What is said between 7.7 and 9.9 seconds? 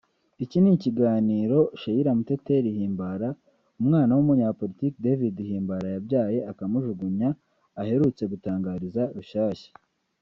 aherutse gutangariza Rushyashya